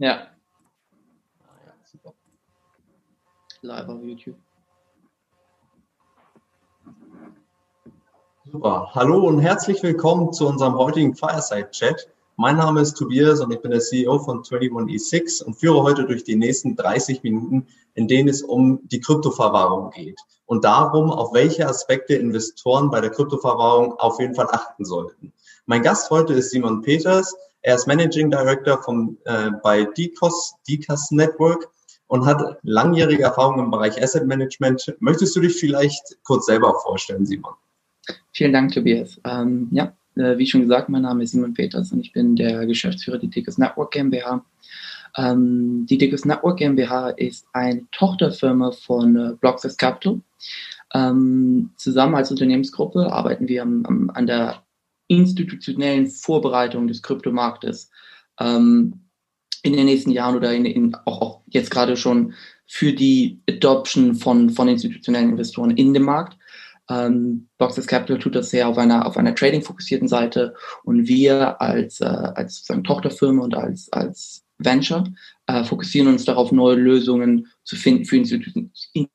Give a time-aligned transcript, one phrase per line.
[0.00, 0.28] Ja.
[1.42, 2.14] Ah, ja super.
[3.60, 4.36] Live auf YouTube.
[8.50, 8.92] Super.
[8.94, 12.08] Hallo und herzlich willkommen zu unserem heutigen Fireside Chat.
[12.36, 16.24] Mein Name ist Tobias und ich bin der CEO von 21E6 und führe heute durch
[16.24, 21.68] die nächsten 30 Minuten, in denen es um die Kryptoverwahrung geht und darum, auf welche
[21.68, 25.34] Aspekte Investoren bei der Kryptoverwahrung auf jeden Fall achten sollten.
[25.66, 27.36] Mein Gast heute ist Simon Peters.
[27.62, 31.68] Er ist Managing Director vom, äh, bei DCOS, DCAS Network
[32.06, 34.94] und hat langjährige Erfahrung im Bereich Asset Management.
[35.00, 37.52] Möchtest du dich vielleicht kurz selber vorstellen, Simon?
[38.32, 39.20] Vielen Dank, Tobias.
[39.24, 42.66] Ähm, ja, äh, wie schon gesagt, mein Name ist Simon Peters und ich bin der
[42.66, 44.44] Geschäftsführer der Dickus Network GmbH.
[45.16, 50.20] Ähm, die Dickus Network GmbH ist eine Tochterfirma von äh, Blockfest Capital.
[50.94, 54.62] Ähm, zusammen als Unternehmensgruppe arbeiten wir am, am, an der
[55.10, 57.90] institutionellen Vorbereitung des Kryptomarktes
[58.38, 59.00] ähm,
[59.62, 62.32] in den nächsten Jahren oder in, in, auch, auch jetzt gerade schon
[62.66, 66.38] für die Adoption von, von institutionellen Investoren in dem Markt.
[66.88, 70.54] Ähm, Boxes Capital tut das sehr auf einer, auf einer trading-fokussierten Seite
[70.84, 75.04] und wir als, äh, als sozusagen Tochterfirma und als, als Venture
[75.46, 78.50] äh, fokussieren uns darauf, neue Lösungen zu finden für Institu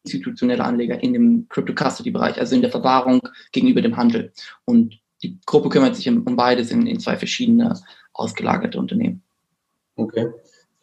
[0.03, 3.21] institutionelle Anleger in dem Crypto-Custody-Bereich, also in der Verwahrung
[3.53, 4.33] gegenüber dem Handel.
[4.65, 7.79] Und die Gruppe kümmert sich um, beides in, in zwei verschiedene
[8.13, 9.23] ausgelagerte Unternehmen.
[9.95, 10.27] Okay.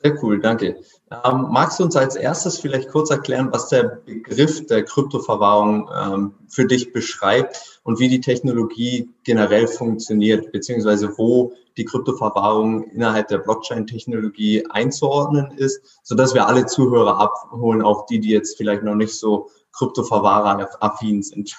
[0.03, 0.81] Sehr cool, danke.
[1.25, 6.35] Ähm, magst du uns als erstes vielleicht kurz erklären, was der Begriff der Kryptoverwahrung ähm,
[6.49, 13.39] für dich beschreibt und wie die Technologie generell funktioniert, beziehungsweise wo die Kryptoverwahrung innerhalb der
[13.39, 19.15] Blockchain-Technologie einzuordnen ist, sodass wir alle Zuhörer abholen, auch die, die jetzt vielleicht noch nicht
[19.15, 21.57] so Kryptoverwahrer-affin sind?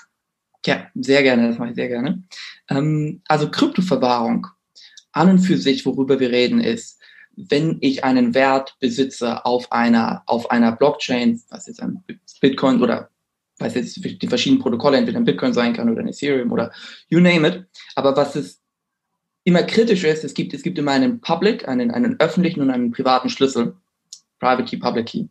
[0.65, 2.23] Ja, sehr gerne, das mache ich sehr gerne.
[2.69, 4.47] Ähm, also Kryptoverwahrung
[5.11, 6.99] an und für sich, worüber wir reden, ist,
[7.35, 12.03] wenn ich einen Wert besitze auf einer, auf einer Blockchain, was jetzt ein
[12.41, 13.09] Bitcoin oder
[13.59, 16.71] was jetzt die verschiedenen Protokolle entweder ein Bitcoin sein kann oder ein Ethereum oder
[17.09, 17.65] you name it.
[17.95, 18.61] Aber was es
[19.43, 22.91] immer kritisch ist, es gibt, es gibt immer einen Public, einen, einen öffentlichen und einen
[22.91, 23.75] privaten Schlüssel.
[24.39, 25.25] Private Key, Public Key.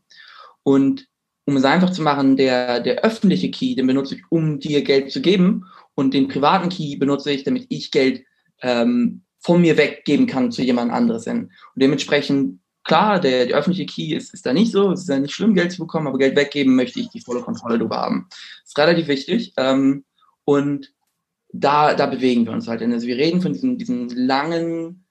[0.62, 1.06] Und
[1.44, 5.10] um es einfach zu machen, der, der öffentliche Key, den benutze ich, um dir Geld
[5.10, 5.66] zu geben.
[5.94, 8.24] Und den privaten Key benutze ich, damit ich Geld
[8.62, 11.50] ähm, von mir weggeben kann zu jemand anderes hin.
[11.74, 15.18] Und dementsprechend, klar, der, der öffentliche Key ist, ist da nicht so, es ist ja
[15.18, 18.26] nicht schlimm, Geld zu bekommen, aber Geld weggeben möchte ich die volle Kontrolle darüber haben.
[18.30, 19.52] Das ist relativ wichtig.
[19.56, 20.04] Ähm,
[20.44, 20.92] und
[21.52, 22.82] da, da bewegen wir uns halt.
[22.82, 25.04] Also wir reden von diesen, diesen langen,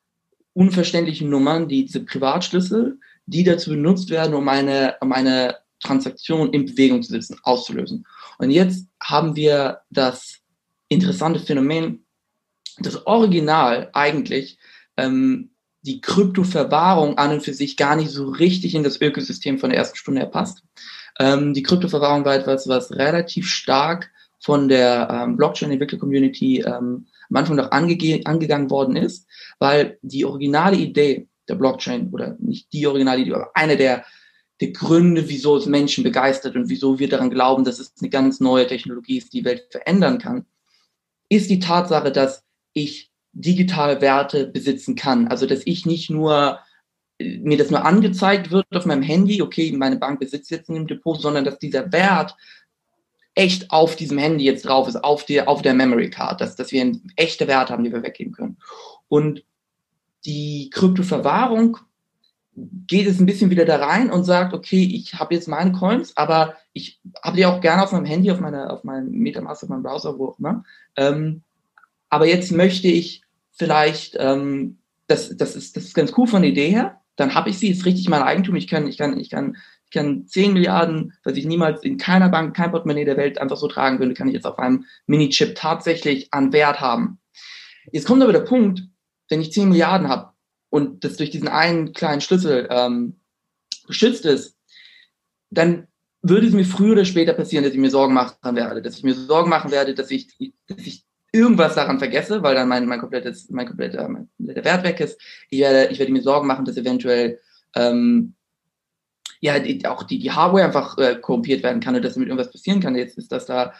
[0.53, 6.66] unverständlichen Nummern, die, diese Privatschlüssel, die dazu benutzt werden, um eine, um eine Transaktion in
[6.66, 8.06] Bewegung zu setzen, auszulösen.
[8.38, 10.40] Und jetzt haben wir das
[10.88, 12.06] interessante Phänomen,
[12.80, 14.58] das Original eigentlich
[14.97, 15.52] ähm,
[15.84, 19.80] die Kryptoverwahrung an und für sich gar nicht so richtig in das Ökosystem von der
[19.80, 20.64] ersten Stunde her passt.
[21.20, 27.56] Ähm, die Kryptoverwahrung war etwas, was relativ stark von der ähm, Blockchain-Entwickler-Community ähm, am Anfang
[27.56, 29.28] noch ange angegangen worden ist,
[29.59, 34.06] weil die originale Idee der Blockchain oder nicht die originale Idee, aber eine der,
[34.62, 38.40] der Gründe, wieso es Menschen begeistert und wieso wir daran glauben, dass es eine ganz
[38.40, 40.46] neue Technologie ist, die die Welt verändern kann,
[41.30, 45.28] ist die Tatsache, dass ich digital Werte besitzen kann.
[45.28, 46.60] Also dass ich nicht nur
[47.20, 50.88] mir das nur angezeigt wird auf meinem Handy, okay, meine Bank besitzt jetzt in dem
[50.88, 52.36] Depot, sondern dass dieser Wert
[53.36, 56.72] echt auf diesem Handy jetzt drauf ist, auf der, auf der Memory Card, dass, dass
[56.72, 58.58] wir einen echte Wert haben, die wir weggeben können.
[59.08, 59.44] Und
[60.26, 61.78] die Kryptoverwahrung
[62.56, 66.16] geht es ein bisschen wieder da rein und sagt, okay, ich habe jetzt meine Coins,
[66.18, 69.70] aber ich habe die auch gerne auf meinem Handy, auf meiner, auf meinem Metamask, auf
[69.70, 70.64] meinem Browser, wo auch immer.
[70.98, 71.44] Ähm,
[72.10, 76.52] aber jetzt möchte ich vielleicht, ähm, das, das, ist, das ist ganz cool von der
[76.52, 79.30] Idee her, dann habe ich sie, ist richtig mein Eigentum, ich kann, ich kann, ich
[79.30, 83.38] kann, ich kann 10 Milliarden, was ich niemals in keiner Bank, kein Portemonnaie der Welt
[83.38, 87.20] einfach so tragen würde, kann ich jetzt auf einem Mini-Chip tatsächlich an Wert haben.
[87.92, 88.84] Jetzt kommt aber der Punkt,
[89.30, 90.31] wenn ich 10 Milliarden habe
[90.72, 93.18] und das durch diesen einen kleinen Schlüssel ähm,
[93.85, 94.58] geschützt ist,
[95.52, 95.88] dann
[96.23, 99.03] würde es mir früher oder später passieren, dass ich mir Sorgen machen werde, dass ich
[99.03, 100.29] mir Sorgen machen werde, dass ich,
[100.68, 101.03] dass ich
[101.34, 105.20] irgendwas daran vergesse, weil dann mein, mein komplettes, mein kompletter, mein kompletter Wert weg ist.
[105.50, 107.40] Ich werde, ich werde mir Sorgen machen, dass eventuell
[107.76, 108.35] ähm,
[109.41, 112.52] ja die, auch die, die Hardware einfach äh, korrumpiert werden kann und dass damit irgendwas
[112.52, 112.96] passieren kann.
[112.96, 113.73] Jetzt ist das da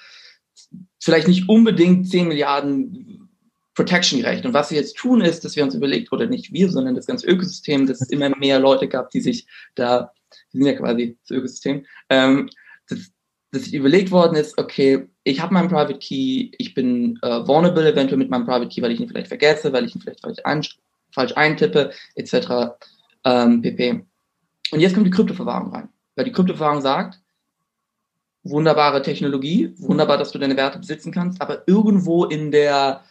[1.00, 3.21] vielleicht nicht unbedingt 10 Milliarden
[3.82, 4.46] Protection gerecht.
[4.46, 7.08] Und was wir jetzt tun, ist, dass wir uns überlegt, oder nicht wir, sondern das
[7.08, 10.12] ganze Ökosystem, dass es immer mehr Leute gab, die sich da,
[10.54, 12.50] die sind ja quasi das Ökosystem, ähm,
[12.88, 13.12] dass,
[13.52, 17.92] dass sich überlegt worden ist, okay, ich habe meinen Private Key, ich bin äh, vulnerable
[17.92, 20.40] eventuell mit meinem Private Key, weil ich ihn vielleicht vergesse, weil ich ihn vielleicht falsch,
[20.44, 20.64] ein,
[21.12, 22.78] falsch eintippe, etc.
[23.24, 24.06] Ähm, pp.
[24.72, 25.90] Und jetzt kommt die Kryptoverwahrung rein.
[26.16, 27.20] Weil die Kryptoverwahrung sagt,
[28.44, 33.04] wunderbare Technologie, wunderbar, dass du deine Werte besitzen kannst, aber irgendwo in der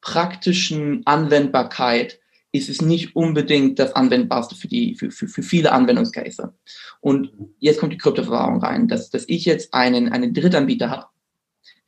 [0.00, 2.20] praktischen Anwendbarkeit
[2.52, 6.54] ist es nicht unbedingt das Anwendbarste für, die, für, für, für viele Anwendungscase.
[7.00, 11.06] Und jetzt kommt die Kryptoverwahrung rein, dass, dass ich jetzt einen, einen Drittanbieter habe,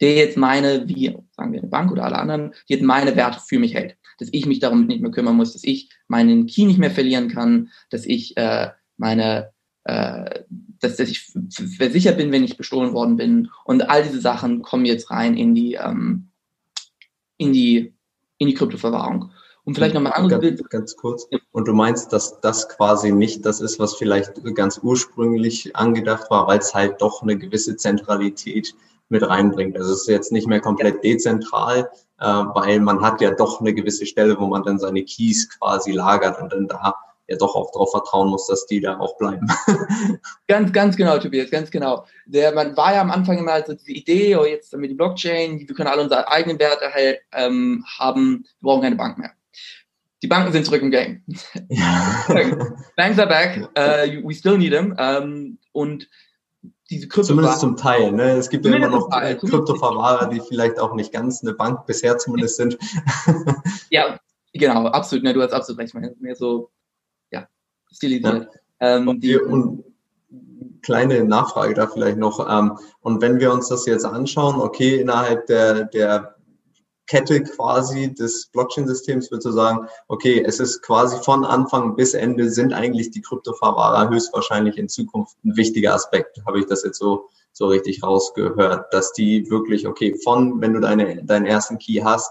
[0.01, 3.41] der jetzt meine, wie sagen wir eine Bank oder alle anderen, die jetzt meine Werte
[3.47, 3.97] für mich hält.
[4.19, 7.29] Dass ich mich darum nicht mehr kümmern muss, dass ich meinen Key nicht mehr verlieren
[7.29, 9.53] kann, dass ich äh, meine
[9.85, 10.45] äh,
[10.81, 11.33] dass, dass ich
[11.77, 13.49] versichert bin, wenn ich bestohlen worden bin.
[13.65, 16.29] Und all diese Sachen kommen jetzt rein in die, ähm,
[17.39, 17.95] in die,
[18.39, 19.31] in die Kryptoverwahrung.
[19.65, 20.71] Und vielleicht nochmal ein anderes Bild.
[20.71, 21.29] Ganz kurz.
[21.53, 26.47] Und du meinst, dass das quasi nicht das ist, was vielleicht ganz ursprünglich angedacht war,
[26.47, 28.75] weil es halt doch eine gewisse Zentralität
[29.11, 29.77] mit reinbringt.
[29.77, 33.75] Also es ist jetzt nicht mehr komplett dezentral, äh, weil man hat ja doch eine
[33.75, 36.95] gewisse Stelle, wo man dann seine Keys quasi lagert und dann da
[37.29, 39.47] ja doch auch darauf vertrauen muss, dass die da auch bleiben.
[40.49, 42.07] ganz, ganz genau, Tobias, ganz genau.
[42.27, 45.61] Der, man war ja am Anfang immer so diese Idee, oh, jetzt wir die Blockchain,
[45.61, 49.33] wir können alle unsere eigenen Werte halt, ähm, haben, wir brauchen keine Bank mehr.
[50.23, 51.23] Die Banken sind zurück im Game.
[51.69, 52.25] Ja.
[52.97, 54.97] Banks are back, uh, we still need them.
[54.99, 56.09] Um, und
[56.91, 58.11] diese Krypto Zumindest zum Teil.
[58.13, 58.33] Ne?
[58.33, 62.57] Es gibt ja immer noch Kryptoverwahrer, die vielleicht auch nicht ganz eine Bank bisher zumindest
[62.57, 62.79] sind.
[63.91, 64.19] ja,
[64.55, 65.23] genau, absolut.
[65.23, 65.35] Ne?
[65.35, 65.95] Du hast absolut recht.
[66.21, 66.71] Mehr so
[67.93, 68.49] stilisiert.
[68.81, 68.97] Ja.
[68.97, 69.85] Ähm, und, die, und
[70.83, 72.47] kleine Nachfrage da vielleicht noch.
[72.49, 76.37] Ähm, und wenn wir uns das jetzt anschauen, okay, innerhalb der, der
[77.07, 82.51] Kette quasi des Blockchain-Systems wird so sagen, okay, es ist quasi von Anfang bis Ende
[82.51, 86.41] sind eigentlich die Kryptoverwahrer höchstwahrscheinlich in Zukunft ein wichtiger Aspekt.
[86.47, 90.81] Habe ich das jetzt so, so richtig rausgehört, dass die wirklich, okay, von, wenn du
[90.81, 92.31] deine, deinen ersten Key hast,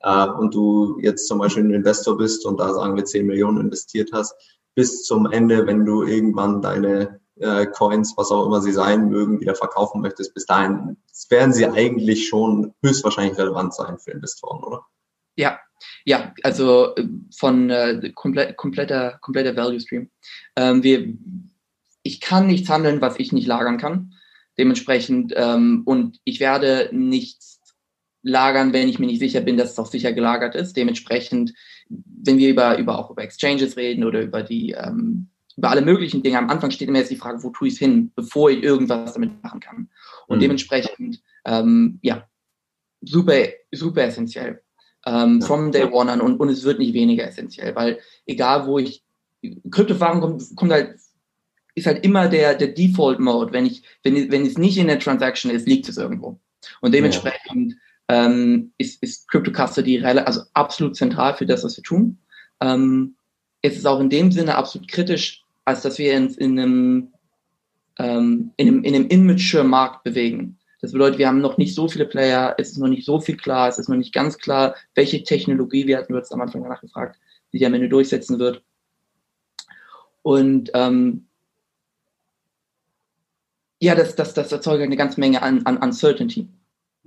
[0.00, 3.60] äh, und du jetzt zum Beispiel ein Investor bist und da sagen wir 10 Millionen
[3.60, 4.34] investiert hast,
[4.78, 9.40] bis zum Ende, wenn du irgendwann deine äh, Coins, was auch immer sie sein mögen,
[9.40, 10.34] wieder verkaufen möchtest.
[10.34, 10.96] Bis dahin
[11.30, 14.86] werden sie eigentlich schon höchstwahrscheinlich relevant sein für Investoren, oder?
[15.34, 15.58] Ja,
[16.04, 20.10] ja, also äh, von äh, komplett, kompletter, kompletter Value Stream.
[20.54, 21.12] Ähm, wir,
[22.04, 24.14] ich kann nichts handeln, was ich nicht lagern kann.
[24.58, 27.58] Dementsprechend, ähm, und ich werde nichts
[28.22, 30.76] lagern, wenn ich mir nicht sicher bin, dass es auch sicher gelagert ist.
[30.76, 31.52] Dementsprechend
[31.88, 36.22] wenn wir über, über auch über Exchanges reden oder über die ähm, über alle möglichen
[36.22, 38.62] Dinge, am Anfang steht immer jetzt die Frage, wo tue ich es hin, bevor ich
[38.62, 39.90] irgendwas damit machen kann.
[40.28, 40.42] Und mhm.
[40.42, 42.28] dementsprechend, ähm, ja,
[43.00, 43.34] super,
[43.72, 44.62] super essentiell.
[45.04, 45.46] Ähm, ja.
[45.46, 49.02] From day one an und, und es wird nicht weniger essentiell, weil egal wo ich,
[49.70, 50.94] Kryptowährung kommt, kommt halt,
[51.74, 53.52] ist halt immer der, der Default Mode.
[53.52, 56.40] Wenn ich, wenn, wenn es nicht in der Transaction ist, liegt es irgendwo.
[56.80, 61.84] Und dementsprechend, ja ähm, ist, ist Crypto Custody also absolut zentral für das, was wir
[61.84, 62.18] tun.
[62.60, 63.14] Ähm,
[63.62, 67.12] es ist auch in dem Sinne absolut kritisch, als dass wir uns in einem,
[67.98, 70.58] ähm, in einem, in einem immature Markt bewegen.
[70.80, 73.36] Das bedeutet, wir haben noch nicht so viele Player, es ist noch nicht so viel
[73.36, 76.80] klar, es ist noch nicht ganz klar, welche Technologie, wir hatten uns am Anfang danach
[76.80, 77.18] gefragt,
[77.52, 78.62] die am Ende durchsetzen wird.
[80.22, 81.26] Und ähm,
[83.80, 86.48] ja, das, das, das erzeugt eine ganze Menge an, an Uncertainty.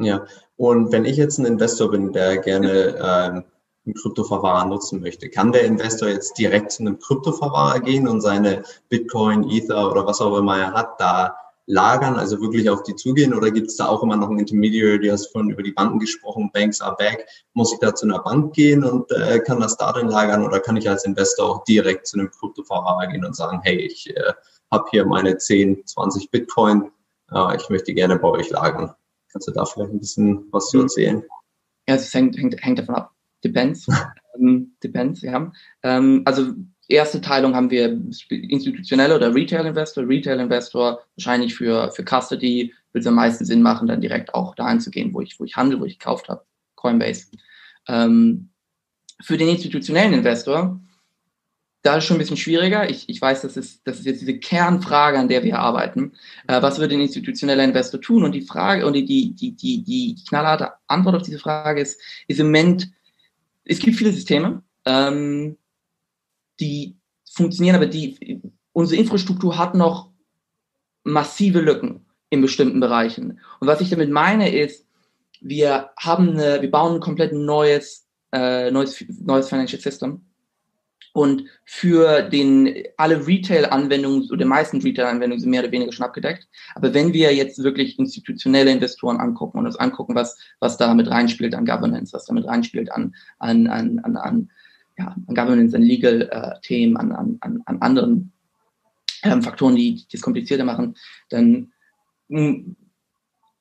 [0.04, 0.26] Ja,
[0.58, 3.44] und wenn ich jetzt ein Investor bin, der gerne ähm,
[3.86, 8.64] einen Kryptoverwahrer nutzen möchte, kann der Investor jetzt direkt zu einem Kryptoverwahrer gehen und seine
[8.90, 13.34] Bitcoin, Ether oder was auch immer er hat, da lagern, also wirklich auf die zugehen?
[13.34, 16.00] Oder gibt es da auch immer noch einen Intermediary, du hast vorhin über die Banken
[16.00, 17.26] gesprochen, Banks are back.
[17.54, 20.60] Muss ich da zu einer Bank gehen und äh, kann das da drin lagern oder
[20.60, 24.34] kann ich als Investor auch direkt zu einem Kryptoverwahrer gehen und sagen, hey, ich äh,
[24.72, 26.92] habe hier meine 10, 20 Bitcoin,
[27.32, 28.94] äh, ich möchte gerne bei euch lagern?
[29.32, 30.84] Kannst du da vielleicht ein bisschen was zu hm.
[30.86, 31.24] erzählen?
[31.88, 33.12] Ja, es hängt, hängt, hängt davon ab.
[33.44, 33.88] Depends.
[34.40, 35.52] ähm, depends, ja.
[35.84, 36.54] Ähm, also
[36.88, 40.08] erste Teilung haben wir institutionelle oder Retail Investor.
[40.08, 44.56] Retail Investor wahrscheinlich für, für Custody würde es am meisten Sinn machen, dann direkt auch
[44.56, 46.44] dahin zu gehen, wo ich, wo ich handle, wo ich gekauft habe.
[46.76, 47.28] Coinbase.
[47.88, 48.50] Ähm,
[49.22, 50.80] für den institutionellen Investor
[51.82, 52.90] da ist schon ein bisschen schwieriger.
[52.90, 56.14] Ich, ich weiß, das ist, das ist jetzt diese Kernfrage, an der wir arbeiten.
[56.48, 58.24] Äh, was würde ein institutioneller Investor tun?
[58.24, 62.00] Und die Frage und die, die, die, die, die knallharte Antwort auf diese Frage ist,
[62.28, 62.92] ist im Moment,
[63.64, 65.58] es gibt viele Systeme, ähm,
[66.60, 66.98] die
[67.32, 68.42] funktionieren, aber die,
[68.74, 70.12] unsere Infrastruktur hat noch
[71.04, 73.40] massive Lücken in bestimmten Bereichen.
[73.60, 74.86] Und was ich damit meine ist,
[75.42, 80.31] wir haben eine, wir bauen ein komplett neues, äh, neues, neues Financial System
[81.14, 86.48] und für den, alle Retail-Anwendungen oder die meisten Retail-Anwendungen sind mehr oder weniger schon abgedeckt.
[86.76, 91.10] Aber wenn wir jetzt wirklich institutionelle Investoren angucken und uns angucken, was, was da mit
[91.10, 94.50] reinspielt an Governance, was da mit reinspielt an, an, an, an, an,
[94.98, 98.32] ja, an Governance, an Legal-Themen, äh, an, an, an, an anderen
[99.24, 100.96] ähm, Faktoren, die, die es komplizierter machen,
[101.30, 101.72] dann
[102.30, 102.76] mh, hm,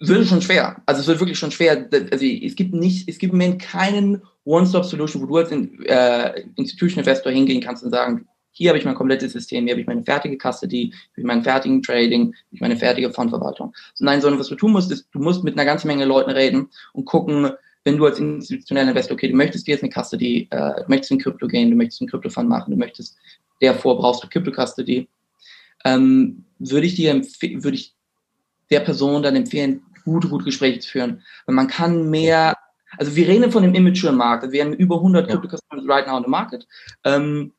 [0.01, 0.81] wird es schon schwer.
[0.87, 1.89] Also es wird wirklich schon schwer.
[2.11, 7.01] Also es gibt nicht, es gibt im Moment keinen One-Stop-Solution, wo du als äh, Institution
[7.01, 10.03] Investor hingehen kannst und sagen, hier habe ich mein komplettes System, hier habe ich meine
[10.03, 13.73] fertige Custody, habe ich meinen fertigen Trading, hier ich meine fertige Fondverwaltung.
[14.01, 16.69] Nein, sondern was du tun musst, ist, du musst mit einer ganzen Menge Leuten reden
[16.93, 17.51] und gucken,
[17.85, 21.13] wenn du als institutioneller Investor, okay, du möchtest dir jetzt eine Custody, äh, du möchtest
[21.13, 23.17] in Krypto gehen, du möchtest einen Krypto-Fund machen, du möchtest,
[23.61, 25.09] davor brauchst du Krypto-Custody,
[25.85, 27.95] ähm, würde ich dir, würde ich
[28.71, 31.23] der Person dann empfehlen, gute, gute Gespräche zu führen.
[31.47, 32.57] Weil man kann mehr,
[33.01, 35.35] also wir reden von dem immature Markt, also wir haben über 100 ja.
[35.35, 36.67] Crypto-Customers right now in the market.
[37.05, 37.53] Ähm,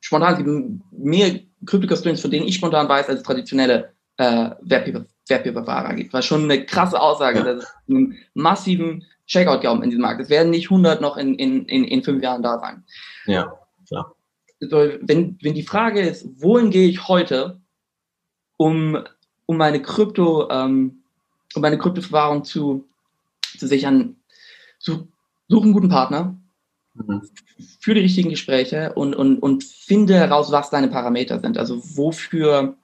[0.00, 6.12] spontan, mehr Crypto-Custodians, von denen ich spontan weiß, als traditionelle äh, Wertpapierfahrer gibt.
[6.12, 7.44] War schon eine krasse Aussage, ja.
[7.44, 10.20] dass es einen massiven Checkout gab in diesem Markt.
[10.20, 12.84] Es werden nicht 100 noch in, in, in, in fünf Jahren da sein.
[13.26, 14.14] Ja, klar.
[14.60, 17.60] Wenn, wenn die Frage ist, wohin gehe ich heute,
[18.56, 19.02] um,
[19.46, 21.02] um meine Krypto, ähm,
[21.56, 22.86] um meine Kryptoverwahrung zu,
[23.58, 24.16] zu sichern,
[24.78, 25.04] such,
[25.48, 26.38] such einen guten Partner,
[26.94, 27.22] mhm.
[27.80, 31.58] für die richtigen Gespräche und, und, und finde heraus, was deine Parameter sind.
[31.58, 32.76] Also wofür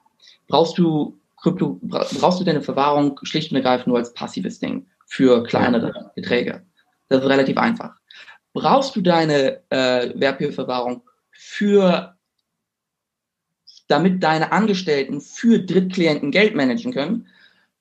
[0.47, 5.43] brauchst du Krypto, brauchst du deine Verwahrung schlicht und ergreifend nur als passives Ding für
[5.43, 6.65] kleinere Beträge.
[7.09, 7.95] Das ist relativ einfach.
[8.53, 12.17] Brauchst du deine äh, Wertpapierverwahrung für
[13.87, 17.27] damit deine Angestellten für Drittklienten Geld managen können,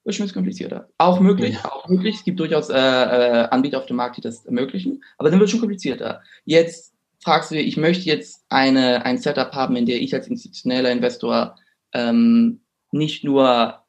[0.07, 0.89] wird schon ein bisschen komplizierter.
[0.99, 2.17] Auch möglich, auch möglich.
[2.17, 5.49] Es gibt durchaus äh, äh, Anbieter auf dem Markt, die das ermöglichen, aber dann wird
[5.49, 6.23] es schon komplizierter.
[6.45, 10.93] Jetzt fragst du, ich möchte jetzt eine, ein Setup haben, in der ich als institutioneller
[10.93, 11.57] Investor
[11.93, 12.61] ähm,
[12.93, 13.81] nicht nur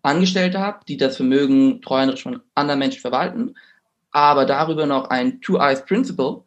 [0.00, 3.54] Angestellte habe, die das Vermögen treuhänderisch von anderen Menschen verwalten,
[4.12, 6.42] aber darüber noch ein Two-Eyes-Principle,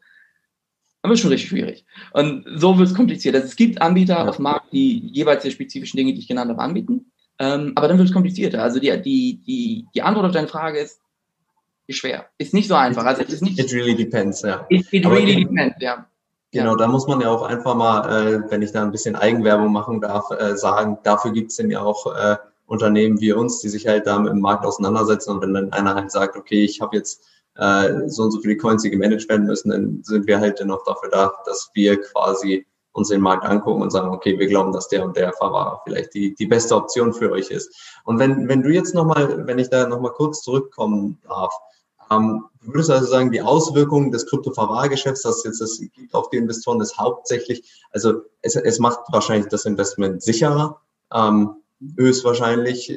[1.01, 1.85] dann wird schon richtig schwierig.
[2.13, 3.35] Und so wird es kompliziert.
[3.35, 4.27] Also es gibt Anbieter ja.
[4.27, 7.11] auf dem Markt, die jeweils die spezifischen Dinge, die ich genannt habe, anbieten.
[7.39, 8.61] Ähm, aber dann wird es komplizierter.
[8.61, 10.99] Also die, die, die, die Antwort auf deine Frage ist,
[11.87, 12.25] ist schwer.
[12.37, 13.05] Ist nicht so einfach.
[13.05, 13.57] Also es ist nicht.
[13.57, 14.65] It really depends, ja.
[14.69, 16.05] It, it really depends, ja.
[16.51, 19.71] Genau, da muss man ja auch einfach mal, äh, wenn ich da ein bisschen Eigenwerbung
[19.71, 23.69] machen darf, äh, sagen, dafür gibt es denn ja auch äh, Unternehmen wie uns, die
[23.69, 25.31] sich halt da mit dem Markt auseinandersetzen.
[25.31, 27.23] Und wenn dann einer halt sagt, okay, ich habe jetzt
[27.55, 30.83] äh, so und so viele Coins, die gemanagt werden müssen, dann sind wir halt dennoch
[30.85, 32.65] dafür da, dass wir quasi
[32.99, 36.13] uns den Markt angucken und sagen, okay, wir glauben, dass der und der Verwahrer vielleicht
[36.13, 37.73] die, die beste Option für euch ist.
[38.03, 41.53] Und wenn, wenn du jetzt nochmal, wenn ich da nochmal kurz zurückkommen darf,
[42.11, 46.37] ähm, würdest du also sagen, die Auswirkungen des Kryptoverwahrgeschäfts, das jetzt das gibt auf die
[46.37, 50.81] Investoren, ist hauptsächlich, also es, es macht wahrscheinlich das Investment sicherer,
[51.13, 51.55] ähm,
[51.97, 52.93] höchstwahrscheinlich,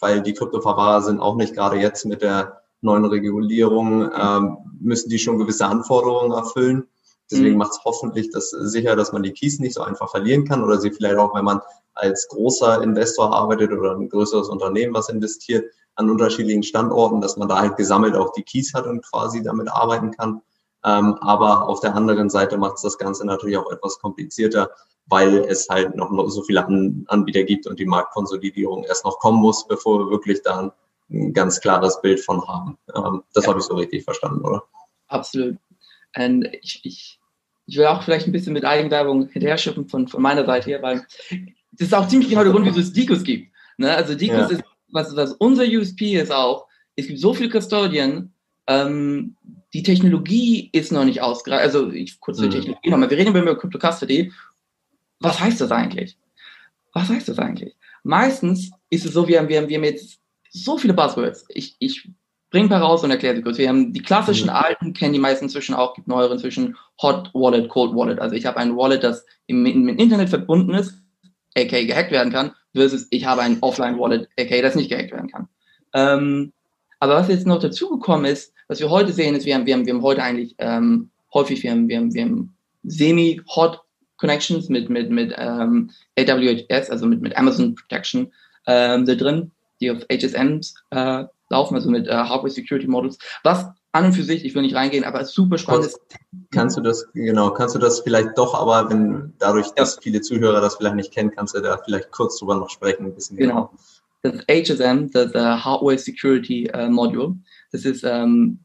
[0.00, 5.18] weil die Kryptoverwahrer sind auch nicht gerade jetzt mit der neuen Regulierung, ähm, müssen die
[5.18, 6.88] schon gewisse Anforderungen erfüllen.
[7.32, 7.58] Deswegen mhm.
[7.58, 10.78] macht es hoffentlich das sicher, dass man die Keys nicht so einfach verlieren kann oder
[10.78, 11.60] sie vielleicht auch, wenn man
[11.94, 17.48] als großer Investor arbeitet oder ein größeres Unternehmen, was investiert, an unterschiedlichen Standorten, dass man
[17.48, 20.40] da halt gesammelt auch die Keys hat und quasi damit arbeiten kann.
[20.84, 24.70] Ähm, aber auf der anderen Seite macht es das Ganze natürlich auch etwas komplizierter,
[25.06, 29.40] weil es halt noch so viele An Anbieter gibt und die Marktkonsolidierung erst noch kommen
[29.40, 30.72] muss, bevor wir wirklich da
[31.10, 32.78] ein ganz klares Bild von haben.
[32.94, 33.50] Ähm, das ja.
[33.50, 34.64] habe ich so richtig verstanden, oder?
[35.08, 35.56] Absolut.
[36.16, 37.20] Und ich, ich,
[37.66, 40.82] ich will auch vielleicht ein bisschen mit Eigenwerbung hinterher schiffen von, von meiner Seite her,
[40.82, 41.06] weil
[41.72, 43.52] das ist auch ziemlich genau der Grund, wieso es Dicos gibt.
[43.78, 43.94] Ne?
[43.94, 44.56] Also Dicos ja.
[44.56, 46.66] ist was, was unser USP ist auch,
[46.96, 48.32] es gibt so viel Custodian,
[48.66, 49.36] ähm,
[49.72, 51.64] die Technologie ist noch nicht ausgereift.
[51.64, 52.52] Also ich kurz zur mhm.
[52.52, 53.10] Technologie nochmal.
[53.10, 54.32] Wir reden über Crypto Custody.
[55.20, 56.18] Was heißt das eigentlich?
[56.92, 57.74] Was heißt das eigentlich?
[58.02, 61.46] Meistens ist es so, wir haben, wir haben, wir haben jetzt so viele Buzzwords.
[61.48, 62.10] Ich, ich
[62.52, 63.58] bringe ein paar raus und erkläre sie kurz.
[63.58, 64.54] Wir haben die klassischen mhm.
[64.54, 68.20] alten, kennen die meisten inzwischen auch, gibt neuere inzwischen Hot Wallet, Cold Wallet.
[68.20, 71.02] Also ich habe ein Wallet, das im, im Internet verbunden ist,
[71.56, 75.48] aka gehackt werden kann, versus ich habe ein Offline-Wallet, aka das nicht gehackt werden kann.
[75.94, 76.52] Ähm,
[77.00, 79.86] aber was jetzt noch dazugekommen ist, was wir heute sehen, ist, wir haben, wir haben,
[79.86, 82.54] wir haben heute eigentlich ähm, häufig, wir haben, wir haben, wir haben
[82.84, 83.80] semi-hot
[84.18, 88.32] Connections mit, mit, mit ähm, AWS, also mit, mit Amazon Protection
[88.66, 93.66] ähm, da drin, die auf HSMs äh, laufen, also mit äh, Hardware Security Models, was
[93.92, 95.92] an und für sich, ich will nicht reingehen, aber super spannend.
[96.50, 100.60] Kannst du das, genau, kannst du das vielleicht doch, aber wenn dadurch, dass viele Zuhörer
[100.60, 103.70] das vielleicht nicht kennen, kannst du da vielleicht kurz drüber noch sprechen, ein bisschen genau.
[104.22, 104.38] genau.
[104.46, 107.36] Das HSM, das Hardware Security uh, Module,
[107.70, 108.60] das ist ähm,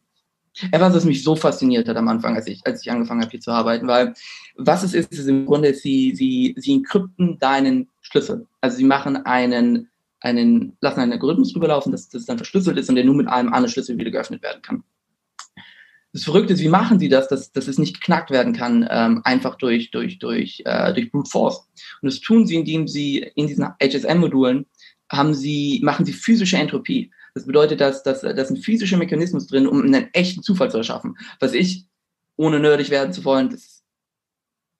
[0.71, 3.39] etwas, was mich so fasziniert hat am Anfang, als ich, als ich angefangen habe, hier
[3.39, 4.13] zu arbeiten, weil
[4.55, 8.47] was es ist, ist im Grunde, sie, sie, sie encrypten deinen Schlüssel.
[8.61, 9.89] Also sie machen einen,
[10.27, 13.27] einen, lassen einen Algorithmus drüber laufen, dass das dann verschlüsselt ist und der nur mit
[13.27, 14.83] einem anderen Schlüssel wieder geöffnet werden kann.
[16.13, 19.21] das Verrückte ist, wie machen sie das, dass, dass es nicht geknackt werden kann, ähm,
[19.23, 21.67] einfach durch, durch, durch, äh, durch Brute Force.
[22.01, 24.65] Und das tun sie, indem sie in diesen HSM-Modulen
[25.11, 27.11] haben sie, machen sie physische Entropie.
[27.33, 31.15] Das bedeutet, dass, dass, dass ein physischer Mechanismus drin, um einen echten Zufall zu erschaffen.
[31.39, 31.85] Was ich,
[32.35, 33.76] ohne nerdig werden zu wollen, das,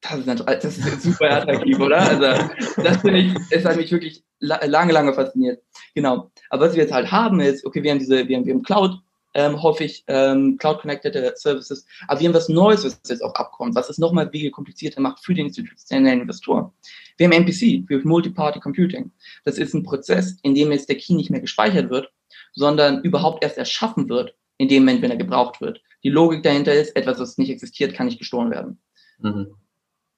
[0.02, 1.98] das, ist, das ist super attraktiv, oder?
[1.98, 2.50] Also,
[2.84, 5.62] das finde ich, es hat mich wirklich lange, lange fasziniert.
[5.96, 6.32] Genau.
[6.50, 8.64] Aber was wir jetzt halt haben ist, okay, wir haben diese, wir haben, wir haben
[8.64, 9.00] Cloud,
[9.34, 11.86] ähm, häufig ähm, Cloud-Connected Services.
[12.08, 15.24] Aber wir haben was Neues, was jetzt auch abkommt, was es nochmal Wege komplizierter macht
[15.24, 16.74] für den institutionellen Investor.
[17.18, 19.12] Wir haben MPC, wir haben Multi-Party Computing.
[19.46, 22.12] Das ist ein Prozess, in dem jetzt der Key nicht mehr gespeichert wird,
[22.54, 25.82] sondern überhaupt erst erschaffen wird, in dem Moment, wenn er gebraucht wird.
[26.04, 28.80] Die Logik dahinter ist, etwas, was nicht existiert, kann nicht gestohlen werden.
[29.20, 29.54] Mhm.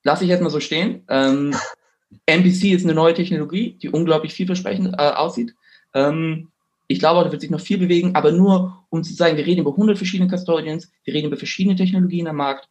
[0.04, 1.04] Lass ich jetzt mal so stehen.
[1.10, 1.56] Ähm,
[2.26, 5.54] MPC ist eine neue Technologie, die unglaublich vielversprechend äh, aussieht.
[5.94, 6.50] Ähm,
[6.88, 9.62] ich glaube, da wird sich noch viel bewegen, aber nur um zu sagen, wir reden
[9.62, 12.68] über 100 verschiedene Custodians, wir reden über verschiedene Technologien am Markt.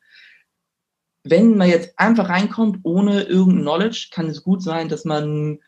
[1.23, 5.61] Wenn man jetzt einfach reinkommt ohne irgendein Knowledge, kann es gut sein, dass man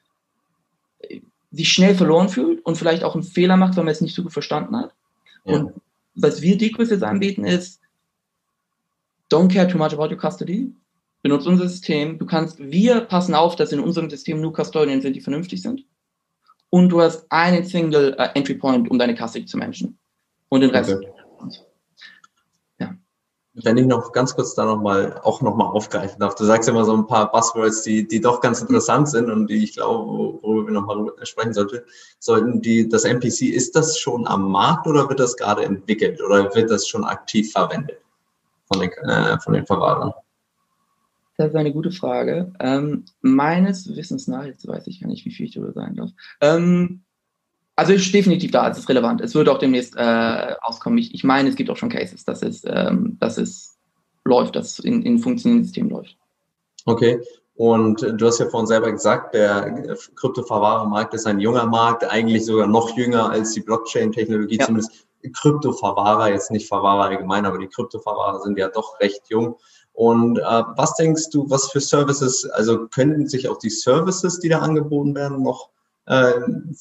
[1.52, 4.22] sich schnell verloren fühlt und vielleicht auch einen Fehler macht, weil man es nicht so
[4.22, 4.92] gut verstanden hat.
[5.44, 5.54] Ja.
[5.54, 5.72] Und
[6.14, 7.80] was wir Decris jetzt anbieten ist,
[9.30, 10.72] don't care too much about your custody.
[11.22, 12.18] Benutze unser System.
[12.18, 15.84] Du kannst, wir passen auf, dass in unserem System nur Custodians sind, die vernünftig sind
[16.70, 19.98] und du hast einen Single uh, Entry Point, um deine Kasse zu managen.
[20.48, 20.92] Und den Rest.
[20.92, 21.58] Okay.
[22.78, 22.94] Ja.
[23.54, 26.36] Wenn ich noch ganz kurz da nochmal, auch nochmal aufgreifen darf.
[26.36, 29.64] Du sagst immer so ein paar Buzzwords, die, die doch ganz interessant sind und die
[29.64, 30.06] ich glaube,
[30.42, 31.80] worüber wir nochmal sprechen sollten.
[32.18, 36.54] Sollten die, das NPC, ist das schon am Markt oder wird das gerade entwickelt oder
[36.54, 37.98] wird das schon aktiv verwendet
[38.72, 40.12] von den, äh, von den Verwahrern?
[41.40, 42.52] Das ist eine gute Frage.
[42.60, 46.10] Ähm, meines Wissens nach, jetzt weiß ich gar nicht, wie viel ich darüber sagen darf.
[46.42, 47.00] Ähm,
[47.76, 49.22] also ist definitiv da, es ist relevant.
[49.22, 50.98] Es wird auch demnächst äh, auskommen.
[50.98, 53.78] Ich, ich meine, es gibt auch schon Cases, dass es, ähm, dass es
[54.22, 56.18] läuft, dass es in, in funktionierenden Systemen läuft.
[56.84, 57.18] Okay.
[57.54, 62.66] Und du hast ja vorhin selber gesagt, der Kryptoverwahrermarkt ist ein junger Markt, eigentlich sogar
[62.66, 64.66] noch jünger als die Blockchain-Technologie, ja.
[64.66, 69.56] zumindest Kryptoverwahrer, jetzt nicht Verwahrer allgemein, aber die Kryptoverwahrer sind ja doch recht jung.
[70.00, 74.48] Und äh, was denkst du, was für Services, also könnten sich auch die Services, die
[74.48, 75.68] da angeboten werden, noch
[76.06, 76.32] äh,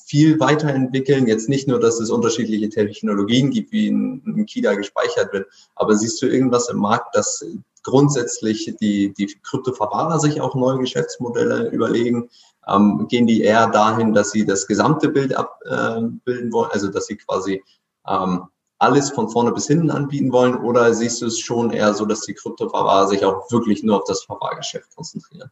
[0.05, 1.27] viel weiterentwickeln?
[1.27, 5.97] Jetzt nicht nur, dass es unterschiedliche Technologien gibt, wie in, in KIDA gespeichert wird, aber
[5.97, 7.45] siehst du irgendwas im Markt, dass
[7.83, 12.29] grundsätzlich die, die Kryptoverwahrer sich auch neue Geschäftsmodelle überlegen?
[12.69, 17.07] Ähm, gehen die eher dahin, dass sie das gesamte Bild abbilden äh, wollen, also dass
[17.07, 17.61] sie quasi
[18.07, 18.43] ähm,
[18.79, 22.21] alles von vorne bis hinten anbieten wollen oder siehst du es schon eher so, dass
[22.21, 25.51] die Kryptoverwahrer sich auch wirklich nur auf das Verwahrgeschäft konzentrieren?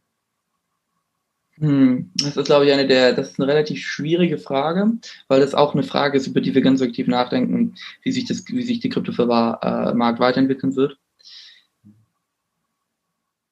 [1.58, 4.92] Hm, das ist, glaube ich, eine der, das ist eine relativ schwierige Frage,
[5.28, 8.44] weil das auch eine Frage ist, über die wir ganz aktiv nachdenken, wie sich das,
[8.48, 10.98] wie sich die Kryptoverwahrmarkt weiterentwickeln wird.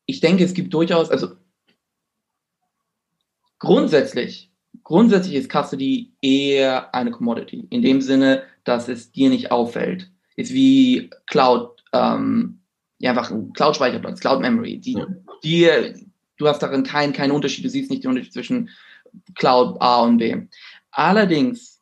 [0.07, 1.33] Ich denke, es gibt durchaus, also
[3.59, 4.51] grundsätzlich
[4.87, 10.11] Grundsätzlich ist Custody eher eine Commodity, in dem Sinne, dass es dir nicht auffällt.
[10.37, 12.61] Ist wie Cloud, ähm,
[12.99, 14.79] ja, einfach ein Cloud-Speicherplatz, Cloud-Memory.
[14.79, 15.07] Die, ja.
[15.43, 18.71] die, du hast darin keinen keinen Unterschied, du siehst nicht den Unterschied zwischen
[19.35, 20.37] Cloud A und B.
[20.91, 21.81] Allerdings,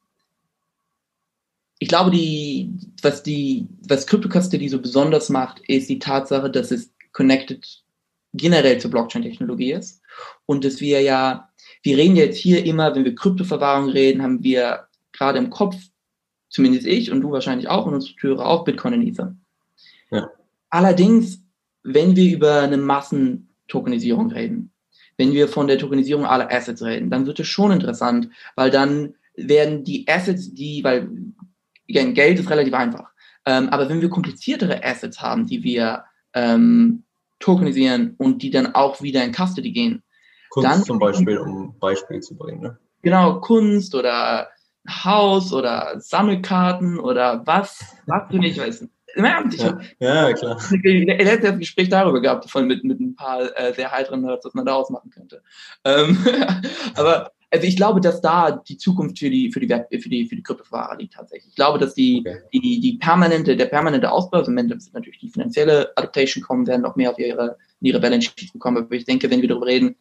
[1.78, 6.70] ich glaube, die, was die, was Crypto Custody so besonders macht, ist die Tatsache, dass
[6.70, 7.66] es connected
[8.32, 10.00] generell zur Blockchain-Technologie ist
[10.46, 11.48] und dass wir ja
[11.84, 15.76] wir reden jetzt hier immer, wenn wir Kryptoverwahrung reden, haben wir gerade im Kopf,
[16.54, 19.34] zumindest ich und du wahrscheinlich auch und unsere Türe auch, Bitcoin und Ether.
[20.12, 20.30] Ja.
[20.70, 21.42] Allerdings,
[21.82, 24.70] wenn wir über eine Massentokenisierung reden,
[25.16, 29.14] wenn wir von der Tokenisierung aller Assets reden, dann wird es schon interessant, weil dann
[29.34, 31.08] werden die Assets, die, weil
[31.88, 33.10] Geld ist relativ einfach,
[33.46, 37.02] ähm, aber wenn wir kompliziertere Assets haben, die wir ähm,
[37.40, 40.04] tokenisieren und die dann auch wieder in Custody gehen,
[40.50, 42.62] Kunst dann, zum Beispiel, um ein Beispiel zu bringen.
[42.62, 42.78] Ne?
[43.02, 44.48] Genau, Kunst oder
[44.88, 48.86] Haus oder Sammelkarten oder was, was du nicht weißt.
[50.00, 50.60] Ja, ja, klar.
[50.82, 54.54] Letztes ein Gespräch darüber gehabt, von mit, mit ein paar äh, sehr heiteren Nerds, was
[54.54, 55.42] man daraus machen könnte.
[55.84, 56.18] Ähm,
[56.96, 60.34] aber also ich glaube, dass da die Zukunft für die für die für die für
[60.34, 61.50] die Kryptoware liegt tatsächlich.
[61.50, 62.40] Ich glaube, dass die okay.
[62.52, 67.12] die die permanente der permanente Ausbau, also natürlich die finanzielle Adaptation kommen, werden noch mehr
[67.12, 68.78] auf ihre in ihre Balance Sheets bekommen.
[68.78, 69.94] Aber ich denke, wenn wir darüber reden,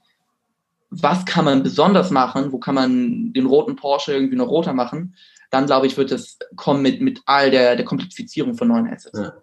[1.01, 5.15] was kann man besonders machen, wo kann man den roten Porsche irgendwie noch roter machen,
[5.49, 9.17] dann glaube ich, wird es kommen mit, mit all der, der Komplexifizierung von neuen Assets.
[9.17, 9.34] Ja,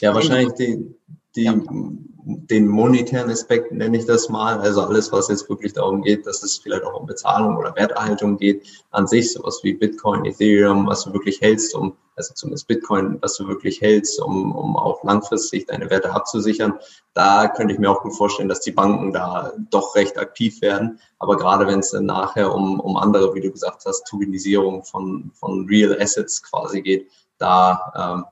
[0.00, 0.94] ja wahrscheinlich die,
[1.36, 1.54] die, ja.
[1.56, 6.42] den monetären Aspekt nenne ich das mal, also alles, was jetzt wirklich darum geht, dass
[6.42, 11.04] es vielleicht auch um Bezahlung oder Werterhaltung geht, an sich, sowas wie Bitcoin, Ethereum, was
[11.04, 15.66] du wirklich hältst, um, also zumindest Bitcoin, was du wirklich hältst, um, um auch langfristig
[15.66, 16.78] deine Werte abzusichern,
[17.12, 21.00] da könnte ich mir auch gut vorstellen, dass die Banken da doch recht aktiv werden.
[21.18, 25.32] Aber gerade wenn es dann nachher um, um andere, wie du gesagt hast, Tokenisierung von,
[25.34, 28.24] von Real Assets quasi geht, da ähm,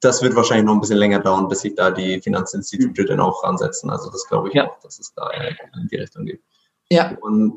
[0.00, 3.42] das wird wahrscheinlich noch ein bisschen länger dauern, bis sich da die Finanzinstitute dann auch
[3.42, 3.90] ransetzen.
[3.90, 4.68] Also das glaube ich ja.
[4.68, 6.42] auch, dass es da in die Richtung geht.
[6.90, 7.16] Ja.
[7.20, 7.56] Und,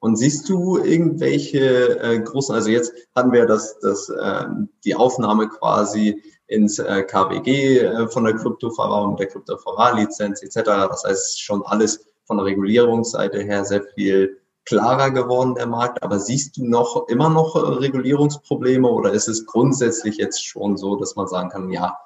[0.00, 4.46] und siehst du irgendwelche äh, großen, also jetzt hatten wir das, das, äh,
[4.84, 10.64] die Aufnahme quasi ins äh, KWG äh, von der Kryptoverwahrung, der Kryptoverwahrlizenz etc.
[10.64, 14.37] Das heißt schon alles von der Regulierungsseite her sehr viel
[14.68, 16.02] klarer geworden, der Markt.
[16.02, 20.96] Aber siehst du noch immer noch äh, Regulierungsprobleme oder ist es grundsätzlich jetzt schon so,
[20.96, 21.98] dass man sagen kann, ja,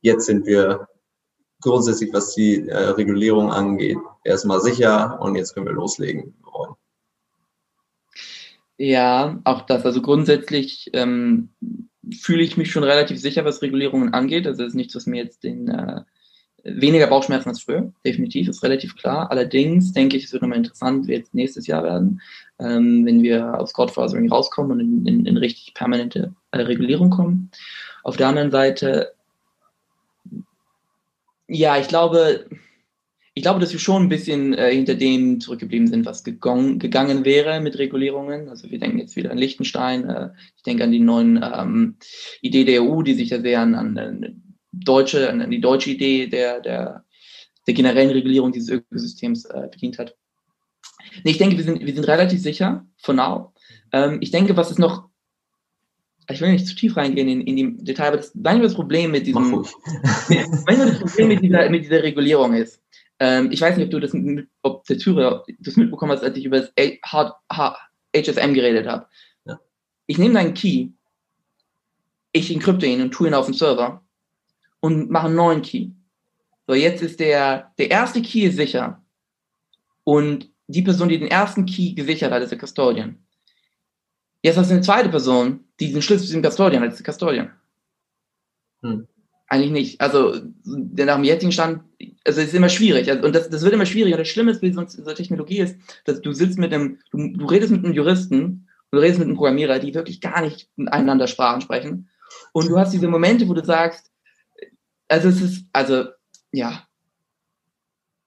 [0.00, 0.88] jetzt sind wir
[1.60, 6.34] grundsätzlich, was die äh, Regulierung angeht, erstmal sicher und jetzt können wir loslegen?
[8.76, 9.84] Ja, auch das.
[9.84, 11.50] Also grundsätzlich ähm,
[12.12, 14.46] fühle ich mich schon relativ sicher, was Regulierungen angeht.
[14.46, 16.02] Also das ist nichts, was mir jetzt den äh,
[16.64, 19.30] weniger Bauchschmerzen als früher, definitiv, ist relativ klar.
[19.30, 22.20] Allerdings denke ich, es wird nochmal interessant, wie jetzt nächstes Jahr werden,
[22.58, 27.50] ähm, wenn wir aus Godfathering rauskommen und in, in, in richtig permanente äh, Regulierung kommen.
[28.02, 29.12] Auf der anderen Seite,
[31.46, 32.46] ja, ich glaube,
[33.34, 37.24] ich glaube, dass wir schon ein bisschen äh, hinter dem zurückgeblieben sind, was gegangen, gegangen
[37.24, 38.48] wäre mit Regulierungen.
[38.48, 41.96] Also wir denken jetzt wieder an Liechtenstein, äh, ich denke an die neuen ähm,
[42.40, 44.43] Idee der EU, die sich ja sehr an, an
[44.80, 47.04] deutsche, an die deutsche Idee der, der,
[47.66, 50.16] der generellen Regulierung dieses Ökosystems äh, bedient hat.
[51.22, 53.52] Nee, ich denke, wir sind, wir sind relativ sicher, for now.
[53.92, 55.08] Ähm, ich denke, was ist noch,
[56.28, 59.10] ich will nicht zu tief reingehen in, in die Detail, aber das, manchmal das Problem
[59.10, 62.80] mit diesem, manchmal das Problem mit dieser, mit dieser Regulierung ist,
[63.20, 64.12] ähm, ich weiß nicht, ob du das,
[64.62, 66.72] ob der Türer das mitbekommen hast, als ich über das
[67.52, 69.06] HSM geredet habe.
[69.44, 69.60] Ja.
[70.06, 70.88] Ich nehme deinen Key,
[72.32, 74.03] ich encrypte ihn und tue ihn auf den Server
[74.84, 75.92] und mache einen neuen Key.
[76.66, 79.02] So, jetzt ist der, der erste Key sicher.
[80.04, 83.16] Und die Person, die den ersten Key gesichert hat, ist der Custodian.
[84.42, 87.10] Jetzt hast du eine zweite Person, die den Schlüssel zu dem Custodian hat, ist der
[87.10, 87.50] Custodian.
[88.82, 89.08] Hm.
[89.48, 90.00] Eigentlich nicht.
[90.02, 91.80] Also, nach dem jetzigen Stand,
[92.26, 93.10] also es ist immer schwierig.
[93.10, 94.18] Also, und das, das wird immer schwieriger.
[94.18, 97.46] Das Schlimme ist, wie so, so Technologie ist, dass du sitzt mit einem, du, du
[97.46, 101.62] redest mit einem Juristen, du redest mit einem Programmierer, die wirklich gar nicht miteinander Sprachen
[101.62, 102.10] sprechen.
[102.52, 104.10] Und du hast diese Momente, wo du sagst,
[105.14, 106.06] also es ist, also,
[106.52, 106.82] ja.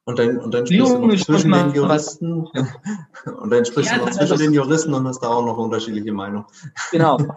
[0.05, 2.47] Und dann, und dann sprichst du noch zwischen den Juristen
[3.41, 5.57] und dann sprichst ja, du noch zwischen also, den Juristen und hast da auch noch
[5.57, 6.45] unterschiedliche Meinungen.
[6.91, 7.17] Genau.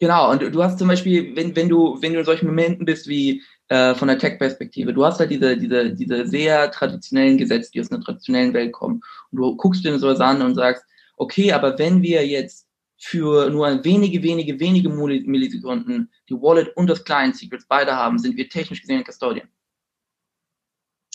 [0.00, 3.06] Genau, und du hast zum Beispiel, wenn, wenn du, wenn du in solchen Momenten bist
[3.06, 7.80] wie äh, von der Tech-Perspektive, du hast halt diese, diese, diese sehr traditionellen Gesetze, die
[7.80, 9.00] aus einer traditionellen Welt kommen.
[9.30, 10.84] Und du guckst dir sowas an und sagst,
[11.16, 12.66] okay, aber wenn wir jetzt
[12.98, 18.36] für nur wenige, wenige, wenige Millisekunden die Wallet und das Client Secrets beide haben, sind
[18.36, 19.48] wir technisch gesehen ein Custodian.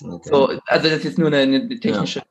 [0.02, 0.30] Okay.
[0.30, 2.20] So, also das ist jetzt nur eine, eine technische.
[2.20, 2.26] Ja.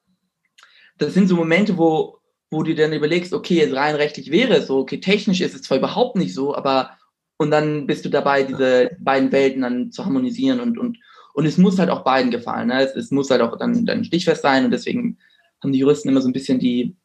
[0.99, 2.19] Das sind so Momente, wo,
[2.51, 5.63] wo du dann überlegst, okay, jetzt rein rechtlich wäre es so, okay, technisch ist es
[5.63, 6.97] zwar überhaupt nicht so, aber
[7.39, 10.99] und dann bist du dabei, diese beiden Welten dann zu harmonisieren und, und,
[11.35, 12.69] und es muss halt auch beiden gefallen.
[12.69, 12.83] Ne?
[12.83, 15.19] Es, es muss halt auch dann, dann stichfest sein und deswegen
[15.63, 16.97] haben die Juristen immer so ein bisschen die,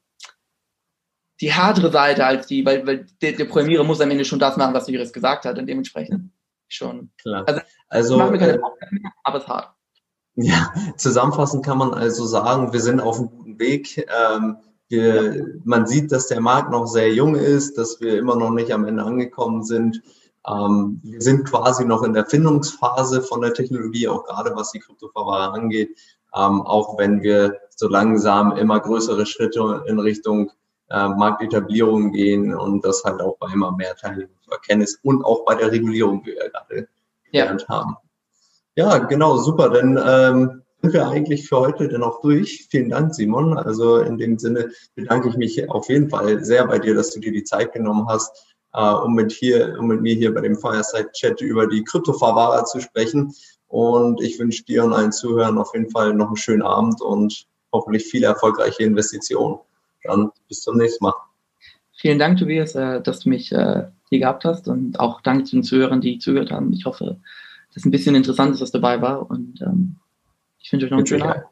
[1.41, 4.58] die härtere Seite als die, weil, weil der, der Programmierer muss am Ende schon das
[4.58, 6.32] machen, was Jurist gesagt hat und dementsprechend
[6.67, 7.12] schon.
[7.17, 7.43] Klar.
[7.48, 8.60] Also, also macht mir keine äh,
[8.91, 9.74] mehr, aber es ist hart.
[10.36, 13.98] Ja, zusammenfassend kann man also sagen, wir sind auf einem guten Weg.
[13.98, 14.58] Ähm,
[14.89, 15.46] wir, ja.
[15.63, 18.86] Man sieht, dass der Markt noch sehr jung ist, dass wir immer noch nicht am
[18.86, 20.02] Ende angekommen sind.
[20.48, 24.80] Ähm, wir sind quasi noch in der Findungsphase von der Technologie, auch gerade was die
[24.80, 25.98] Kryptoverwahrer angeht.
[26.36, 30.52] Ähm, auch wenn wir so langsam immer größere Schritte in Richtung
[30.89, 35.24] äh, Marktetablierung gehen und das halt auch bei immer mehr Teilnehmern zu erkennen ist und
[35.24, 36.88] auch bei der Regulierung, wie wir gerade
[37.32, 37.43] ja.
[37.43, 37.98] gelernt haben.
[38.76, 39.69] Ja, genau, super.
[39.69, 42.67] Dann ähm, sind wir eigentlich für heute dann auch durch.
[42.69, 43.58] Vielen Dank, Simon.
[43.58, 47.19] Also in dem Sinne bedanke ich mich auf jeden Fall sehr bei dir, dass du
[47.19, 50.58] dir die Zeit genommen hast, äh, um, mit hier, um mit mir hier bei dem
[50.58, 53.34] Fireside-Chat über die Kryptoverwahrer zu sprechen.
[53.67, 57.46] Und ich wünsche dir und allen Zuhörern auf jeden Fall noch einen schönen Abend und
[57.72, 59.60] hoffentlich viele erfolgreiche Investitionen.
[60.03, 61.13] Dann bis zum nächsten Mal.
[61.95, 65.55] Vielen Dank, Tobias, äh, dass du mich äh, hier gehabt hast und auch Dank zu
[65.55, 66.73] den Zuhörern, die zugehört haben.
[66.73, 67.19] Ich hoffe,
[67.73, 69.95] dass ein bisschen Interessantes was dabei war und ähm,
[70.59, 71.45] ich wünsche euch noch einen schönen Abend.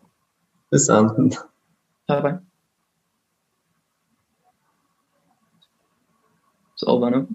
[0.69, 1.35] Bis dann.
[2.07, 2.41] Bye bye.
[6.75, 7.27] Ist over, ne?